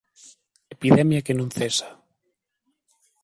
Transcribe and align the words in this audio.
Epidemia 0.75 1.25
que 1.25 1.37
non 1.37 1.49
cesa 1.57 1.87